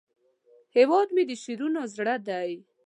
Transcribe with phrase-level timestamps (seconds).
[0.77, 2.49] هیواد مې د شعرونو زړه دی